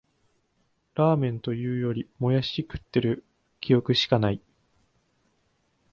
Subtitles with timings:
[0.95, 3.23] ラーメンというより、もやし食ってる
[3.59, 4.41] 記憶しかない